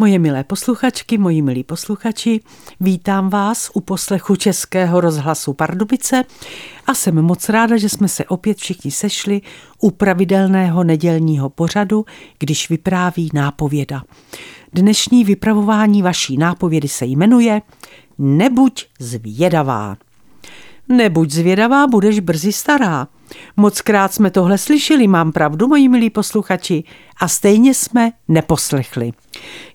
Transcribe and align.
Moje 0.00 0.18
milé 0.18 0.44
posluchačky, 0.44 1.18
moji 1.18 1.42
milí 1.42 1.64
posluchači, 1.64 2.40
vítám 2.80 3.30
vás 3.30 3.70
u 3.74 3.80
poslechu 3.80 4.36
Českého 4.36 5.00
rozhlasu 5.00 5.52
Pardubice 5.52 6.24
a 6.86 6.94
jsem 6.94 7.22
moc 7.22 7.48
ráda, 7.48 7.76
že 7.76 7.88
jsme 7.88 8.08
se 8.08 8.24
opět 8.24 8.58
všichni 8.58 8.90
sešli 8.90 9.40
u 9.80 9.90
pravidelného 9.90 10.84
nedělního 10.84 11.50
pořadu, 11.50 12.04
když 12.38 12.70
vypráví 12.70 13.30
nápověda. 13.34 14.02
Dnešní 14.72 15.24
vypravování 15.24 16.02
vaší 16.02 16.36
nápovědy 16.36 16.88
se 16.88 17.06
jmenuje 17.06 17.62
Nebuď 18.18 18.86
zvědavá. 18.98 19.96
Nebuď 20.88 21.30
zvědavá, 21.30 21.86
budeš 21.86 22.20
brzy 22.20 22.52
stará. 22.52 23.08
Mockrát 23.56 24.14
jsme 24.14 24.30
tohle 24.30 24.58
slyšeli, 24.58 25.06
mám 25.06 25.32
pravdu, 25.32 25.68
moji 25.68 25.88
milí 25.88 26.10
posluchači, 26.10 26.84
a 27.20 27.28
stejně 27.28 27.74
jsme 27.74 28.12
neposlechli. 28.28 29.12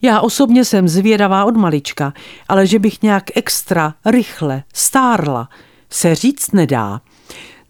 Já 0.01 0.21
osobně 0.21 0.65
jsem 0.65 0.87
zvědavá 0.87 1.45
od 1.45 1.57
malička, 1.57 2.13
ale 2.47 2.67
že 2.67 2.79
bych 2.79 3.01
nějak 3.01 3.23
extra, 3.35 3.93
rychle, 4.05 4.63
stárla, 4.73 5.49
se 5.89 6.15
říct 6.15 6.51
nedá. 6.51 7.01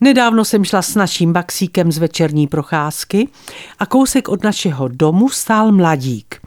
Nedávno 0.01 0.45
jsem 0.45 0.65
šla 0.65 0.81
s 0.81 0.95
naším 0.95 1.33
baxíkem 1.33 1.91
z 1.91 1.97
večerní 1.97 2.47
procházky 2.47 3.29
a 3.79 3.85
kousek 3.85 4.29
od 4.29 4.43
našeho 4.43 4.87
domu 4.87 5.29
stál 5.29 5.71
mladík. 5.71 6.41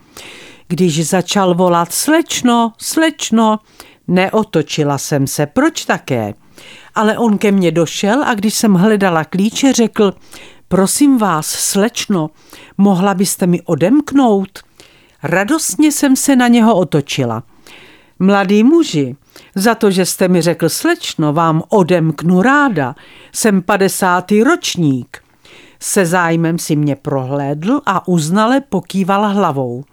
Když 0.68 1.08
začal 1.08 1.54
volat 1.54 1.92
slečno, 1.92 2.72
slečno, 2.78 3.58
neotočila 4.08 4.98
jsem 4.98 5.26
se, 5.26 5.46
proč 5.46 5.84
také? 5.84 6.34
Ale 6.94 7.18
on 7.18 7.38
ke 7.38 7.52
mně 7.52 7.70
došel 7.70 8.22
a 8.22 8.34
když 8.34 8.54
jsem 8.54 8.74
hledala 8.74 9.24
klíče, 9.24 9.72
řekl, 9.72 10.14
prosím 10.68 11.18
vás, 11.18 11.46
slečno, 11.46 12.30
mohla 12.78 13.14
byste 13.14 13.46
mi 13.46 13.62
odemknout? 13.62 14.58
Radostně 15.22 15.92
jsem 15.92 16.16
se 16.16 16.36
na 16.36 16.48
něho 16.48 16.76
otočila. 16.76 17.42
Mladý 18.18 18.64
muži, 18.64 19.16
za 19.54 19.74
to, 19.74 19.90
že 19.90 20.06
jste 20.06 20.28
mi 20.28 20.42
řekl 20.42 20.68
slečno, 20.68 21.32
vám 21.32 21.62
odemknu 21.68 22.42
ráda. 22.42 22.94
Jsem 23.32 23.62
padesátý 23.62 24.42
ročník. 24.42 25.18
Se 25.80 26.06
zájmem 26.06 26.58
si 26.58 26.76
mě 26.76 26.96
prohlédl 26.96 27.80
a 27.86 28.08
uznale 28.08 28.60
pokýval 28.60 29.28
hlavou. 29.28 29.84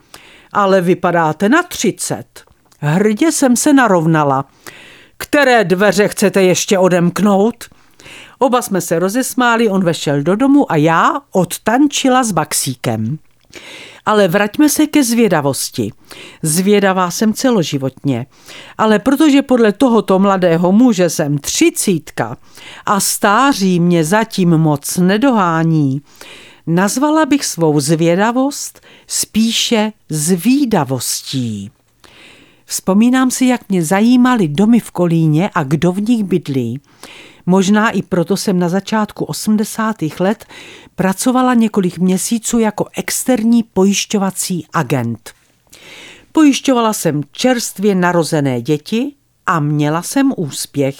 Ale 0.53 0.81
vypadáte 0.81 1.49
na 1.49 1.63
třicet. 1.63 2.43
Hrdě 2.79 3.31
jsem 3.31 3.55
se 3.55 3.73
narovnala. 3.73 4.45
Které 5.17 5.63
dveře 5.63 6.07
chcete 6.07 6.43
ještě 6.43 6.79
odemknout? 6.79 7.55
Oba 8.39 8.61
jsme 8.61 8.81
se 8.81 8.99
rozesmáli, 8.99 9.69
on 9.69 9.83
vešel 9.83 10.23
do 10.23 10.35
domu 10.35 10.71
a 10.71 10.75
já 10.75 11.21
odtančila 11.31 12.23
s 12.23 12.31
Baxíkem. 12.31 13.17
Ale 14.05 14.27
vraťme 14.27 14.69
se 14.69 14.87
ke 14.87 15.03
zvědavosti. 15.03 15.91
Zvědavá 16.41 17.11
jsem 17.11 17.33
celoživotně. 17.33 18.25
Ale 18.77 18.99
protože 18.99 19.41
podle 19.41 19.71
tohoto 19.71 20.19
mladého 20.19 20.71
muže 20.71 21.09
jsem 21.09 21.37
třicítka 21.37 22.37
a 22.85 22.99
stáří 22.99 23.79
mě 23.79 24.03
zatím 24.03 24.49
moc 24.49 24.97
nedohání, 24.97 26.01
nazvala 26.67 27.25
bych 27.25 27.45
svou 27.45 27.79
zvědavost 27.79 28.81
spíše 29.07 29.91
zvídavostí. 30.09 31.71
Vzpomínám 32.75 33.31
si, 33.31 33.45
jak 33.45 33.69
mě 33.69 33.83
zajímaly 33.83 34.47
domy 34.47 34.79
v 34.79 34.91
Kolíně 34.91 35.49
a 35.53 35.63
kdo 35.63 35.91
v 35.91 36.01
nich 36.01 36.23
bydlí. 36.23 36.79
Možná 37.45 37.89
i 37.89 38.01
proto 38.01 38.37
jsem 38.37 38.59
na 38.59 38.69
začátku 38.69 39.25
80. 39.25 39.95
let 40.19 40.45
pracovala 40.95 41.53
několik 41.53 41.97
měsíců 41.97 42.59
jako 42.59 42.85
externí 42.97 43.63
pojišťovací 43.63 44.65
agent. 44.73 45.31
Pojišťovala 46.31 46.93
jsem 46.93 47.21
čerstvě 47.31 47.95
narozené 47.95 48.61
děti 48.61 49.13
a 49.45 49.59
měla 49.59 50.01
jsem 50.01 50.33
úspěch. 50.37 50.95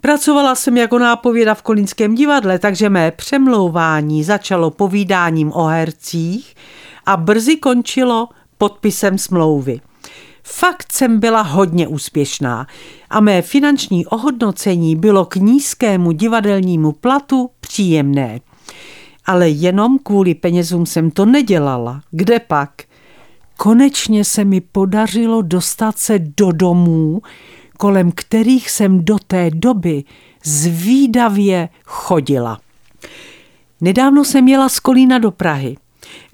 Pracovala 0.00 0.54
jsem 0.54 0.76
jako 0.76 0.98
nápověda 0.98 1.54
v 1.54 1.62
Kolínském 1.62 2.14
divadle, 2.14 2.58
takže 2.58 2.88
mé 2.88 3.10
přemlouvání 3.10 4.24
začalo 4.24 4.70
povídáním 4.70 5.52
o 5.52 5.64
hercích 5.64 6.54
a 7.06 7.16
brzy 7.16 7.56
končilo 7.56 8.28
podpisem 8.58 9.18
smlouvy. 9.18 9.80
Fakt 10.46 10.92
jsem 10.92 11.20
byla 11.20 11.42
hodně 11.42 11.88
úspěšná 11.88 12.66
a 13.10 13.20
mé 13.20 13.42
finanční 13.42 14.06
ohodnocení 14.06 14.96
bylo 14.96 15.24
k 15.24 15.36
nízkému 15.36 16.12
divadelnímu 16.12 16.92
platu 16.92 17.50
příjemné. 17.60 18.40
Ale 19.26 19.48
jenom 19.48 19.98
kvůli 19.98 20.34
penězům 20.34 20.86
jsem 20.86 21.10
to 21.10 21.26
nedělala. 21.26 22.00
Kde 22.10 22.40
pak? 22.40 22.82
Konečně 23.56 24.24
se 24.24 24.44
mi 24.44 24.60
podařilo 24.60 25.42
dostat 25.42 25.98
se 25.98 26.18
do 26.18 26.52
domů, 26.52 27.22
kolem 27.78 28.12
kterých 28.12 28.70
jsem 28.70 29.04
do 29.04 29.16
té 29.26 29.50
doby 29.50 30.04
zvídavě 30.44 31.68
chodila. 31.84 32.60
Nedávno 33.80 34.24
jsem 34.24 34.48
jela 34.48 34.68
z 34.68 34.80
Kolína 34.80 35.18
do 35.18 35.30
Prahy. 35.30 35.76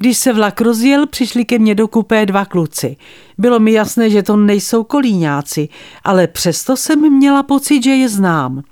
Když 0.02 0.18
se 0.18 0.32
vlak 0.32 0.60
rozjel, 0.60 1.06
přišli 1.06 1.44
ke 1.44 1.58
mně 1.58 1.74
do 1.74 1.88
kupé 1.88 2.26
dva 2.26 2.44
kluci. 2.44 2.96
Bylo 3.38 3.58
mi 3.58 3.72
jasné, 3.72 4.10
že 4.10 4.22
to 4.22 4.36
nejsou 4.36 4.84
kolíňáci, 4.84 5.68
ale 6.04 6.26
přesto 6.26 6.76
jsem 6.76 7.12
měla 7.12 7.42
pocit, 7.42 7.82
že 7.82 7.90
je 7.90 8.08
znám. 8.08 8.62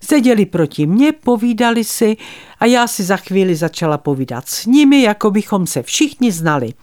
Seděli 0.00 0.46
proti 0.46 0.86
mně, 0.86 1.12
povídali 1.12 1.84
si 1.84 2.16
a 2.60 2.66
já 2.66 2.86
si 2.86 3.02
za 3.02 3.16
chvíli 3.16 3.54
začala 3.54 3.98
povídat 3.98 4.48
s 4.48 4.66
nimi, 4.66 5.02
jako 5.02 5.30
bychom 5.30 5.66
se 5.66 5.82
všichni 5.82 6.32
znali. 6.32 6.74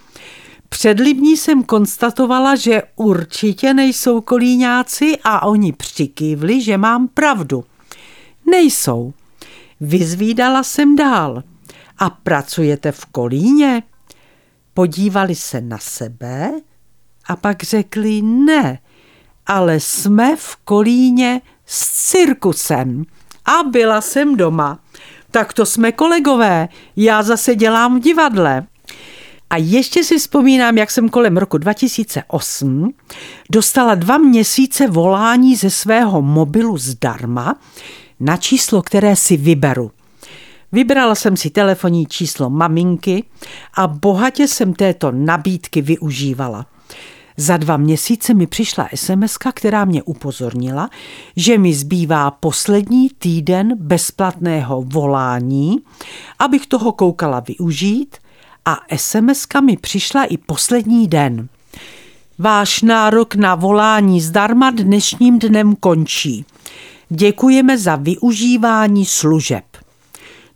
Předlibní 0.69 1.37
jsem 1.37 1.63
konstatovala, 1.63 2.55
že 2.55 2.81
určitě 2.95 3.73
nejsou 3.73 4.21
kolíňáci 4.21 5.17
a 5.23 5.47
oni 5.47 5.73
přikývli, 5.73 6.61
že 6.61 6.77
mám 6.77 7.07
pravdu. 7.07 7.63
Nejsou. 8.51 9.13
Vyzvídala 9.81 10.63
jsem 10.63 10.95
dál 10.95 11.43
a 12.01 12.09
pracujete 12.09 12.91
v 12.91 13.05
Kolíně? 13.05 13.83
Podívali 14.73 15.35
se 15.35 15.61
na 15.61 15.77
sebe 15.77 16.51
a 17.27 17.35
pak 17.35 17.63
řekli 17.63 18.21
ne, 18.21 18.79
ale 19.47 19.79
jsme 19.79 20.35
v 20.35 20.55
Kolíně 20.55 21.41
s 21.65 22.09
cirkusem. 22.09 23.03
A 23.45 23.69
byla 23.69 24.01
jsem 24.01 24.37
doma. 24.37 24.79
Tak 25.31 25.53
to 25.53 25.65
jsme 25.65 25.91
kolegové, 25.91 26.69
já 26.95 27.23
zase 27.23 27.55
dělám 27.55 27.99
v 27.99 28.03
divadle. 28.03 28.67
A 29.49 29.57
ještě 29.57 30.03
si 30.03 30.19
vzpomínám, 30.19 30.77
jak 30.77 30.91
jsem 30.91 31.09
kolem 31.09 31.37
roku 31.37 31.57
2008 31.57 32.93
dostala 33.51 33.95
dva 33.95 34.17
měsíce 34.17 34.87
volání 34.87 35.55
ze 35.55 35.69
svého 35.69 36.21
mobilu 36.21 36.77
zdarma 36.77 37.59
na 38.19 38.37
číslo, 38.37 38.81
které 38.81 39.15
si 39.15 39.37
vyberu. 39.37 39.91
Vybrala 40.71 41.15
jsem 41.15 41.37
si 41.37 41.49
telefonní 41.49 42.05
číslo 42.05 42.49
maminky 42.49 43.23
a 43.73 43.87
bohatě 43.87 44.47
jsem 44.47 44.73
této 44.73 45.11
nabídky 45.11 45.81
využívala. 45.81 46.65
Za 47.37 47.57
dva 47.57 47.77
měsíce 47.77 48.33
mi 48.33 48.47
přišla 48.47 48.89
sms 48.95 49.37
která 49.53 49.85
mě 49.85 50.03
upozornila, 50.03 50.89
že 51.35 51.57
mi 51.57 51.73
zbývá 51.73 52.31
poslední 52.31 53.09
týden 53.09 53.75
bezplatného 53.75 54.81
volání, 54.81 55.77
abych 56.39 56.67
toho 56.67 56.91
koukala 56.91 57.39
využít 57.39 58.17
a 58.65 58.77
sms 58.95 59.47
mi 59.65 59.77
přišla 59.77 60.23
i 60.23 60.37
poslední 60.37 61.07
den. 61.07 61.47
Váš 62.39 62.81
nárok 62.81 63.35
na 63.35 63.55
volání 63.55 64.21
zdarma 64.21 64.71
dnešním 64.71 65.39
dnem 65.39 65.75
končí. 65.75 66.45
Děkujeme 67.09 67.77
za 67.77 67.95
využívání 67.95 69.05
služeb. 69.05 69.63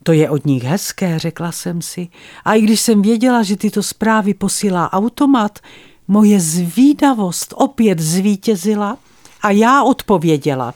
To 0.05 0.11
je 0.11 0.29
od 0.29 0.45
nich 0.45 0.63
hezké, 0.63 1.19
řekla 1.19 1.51
jsem 1.51 1.81
si. 1.81 2.07
A 2.45 2.53
i 2.53 2.61
když 2.61 2.81
jsem 2.81 3.01
věděla, 3.01 3.43
že 3.43 3.57
tyto 3.57 3.83
zprávy 3.83 4.33
posílá 4.33 4.93
automat, 4.93 5.59
moje 6.07 6.39
zvídavost 6.39 7.53
opět 7.57 7.99
zvítězila 7.99 8.97
a 9.41 9.51
já 9.51 9.83
odpověděla. 9.83 10.73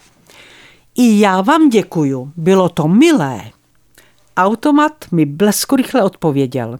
I 0.96 1.20
já 1.20 1.42
vám 1.42 1.70
děkuju, 1.70 2.32
bylo 2.36 2.70
to 2.70 2.88
milé. 2.88 3.52
Automat 4.38 5.06
mi 5.12 5.26
blesko 5.26 5.76
rychle 5.76 6.04
odpověděl. 6.04 6.80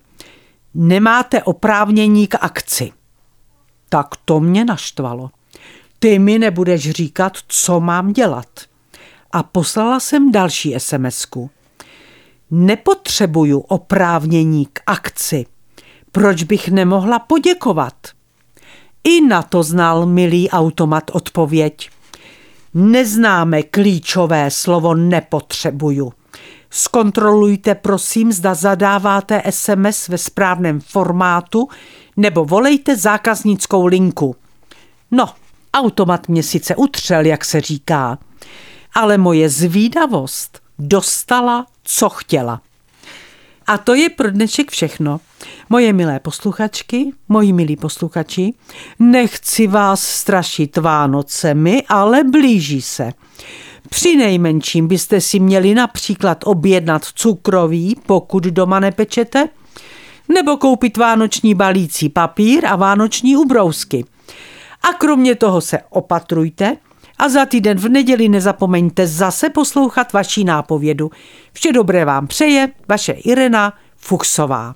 Nemáte 0.74 1.44
oprávnění 1.44 2.28
k 2.28 2.36
akci. 2.42 2.92
Tak 3.90 4.08
to 4.26 4.40
mě 4.40 4.66
naštvalo. 4.66 5.30
Ty 6.00 6.20
mi 6.20 6.40
nebudeš 6.40 6.92
říkat, 6.92 7.34
co 7.48 7.80
mám 7.80 8.14
dělat. 8.14 8.50
A 9.32 9.44
poslala 9.44 10.00
jsem 10.00 10.32
další 10.32 10.76
SMSku. 10.78 11.50
Nepotřebuju 12.52 13.60
oprávnění 13.60 14.66
k 14.66 14.80
akci. 14.86 15.46
Proč 16.12 16.44
bych 16.44 16.70
nemohla 16.70 17.20
poděkovat? 17.20 17.94
I 19.04 19.22
na 19.22 19.42
to 19.42 19.64
znal 19.64 20.06
milý 20.06 20.50
automat 20.50 21.12
odpověď. 21.14 21.90
Neznáme 22.74 23.64
klíčové 23.64 24.52
slovo 24.52 24.96
nepotřebuju. 24.96 26.14
Zkontrolujte 26.70 27.76
prosím, 27.76 28.32
zda 28.32 28.54
zadáváte 28.54 29.42
SMS 29.50 30.08
ve 30.08 30.18
správném 30.18 30.80
formátu 30.80 31.68
nebo 32.18 32.46
volejte 32.46 32.96
zákaznickou 32.96 33.86
linku. 33.86 34.36
No, 35.12 35.30
automat 35.74 36.28
mě 36.28 36.44
sice 36.44 36.76
utřel, 36.76 37.26
jak 37.26 37.46
se 37.46 37.62
říká, 37.62 38.18
ale 38.94 39.18
moje 39.18 39.50
zvídavost 39.50 40.59
dostala, 40.80 41.66
co 41.84 42.10
chtěla. 42.10 42.62
A 43.68 43.78
to 43.78 43.96
je 43.96 44.10
pro 44.10 44.32
dnešek 44.32 44.72
všechno. 44.72 45.20
Moje 45.70 45.94
milé 45.94 46.20
posluchačky, 46.20 47.12
moji 47.30 47.54
milí 47.54 47.76
posluchači, 47.76 48.54
nechci 49.00 49.68
vás 49.68 50.04
strašit 50.04 50.78
Vánocemi, 50.78 51.84
ale 51.90 52.24
blíží 52.24 52.82
se. 52.82 53.12
Při 53.90 54.16
nejmenším 54.16 54.88
byste 54.88 55.22
si 55.22 55.40
měli 55.40 55.76
například 55.76 56.38
objednat 56.46 57.06
cukroví, 57.06 57.96
pokud 58.06 58.44
doma 58.44 58.80
nepečete, 58.80 59.50
nebo 60.36 60.58
koupit 60.58 60.98
vánoční 60.98 61.56
balící 61.56 62.10
papír 62.10 62.66
a 62.66 62.76
vánoční 62.76 63.38
ubrousky. 63.38 64.06
A 64.90 64.94
kromě 64.94 65.36
toho 65.36 65.62
se 65.62 65.80
opatrujte 65.90 66.78
a 67.20 67.30
za 67.30 67.46
týden 67.46 67.78
v 67.78 67.90
neděli 67.90 68.30
nezapomeňte 68.30 69.08
zase 69.08 69.50
poslouchat 69.50 70.14
vaší 70.14 70.44
nápovědu. 70.44 71.12
Vše 71.54 71.72
dobré 71.72 72.06
vám 72.06 72.28
přeje 72.28 72.70
vaše 72.88 73.12
Irena 73.12 73.74
Fuchsová. 73.98 74.68